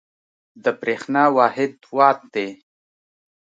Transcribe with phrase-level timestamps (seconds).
[0.63, 2.49] د برېښنا واحد وات دی.